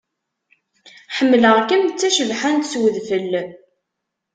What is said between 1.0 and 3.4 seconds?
Ḥemmleɣ-kem d tacebḥant s udfel.